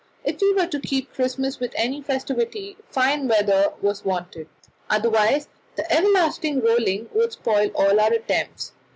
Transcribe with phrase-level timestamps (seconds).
[0.23, 4.49] If we were to keep Christmas with any festivity, fine weather was wanted,
[4.89, 8.71] otherwise the everlasting rolling would spoil all our attempts.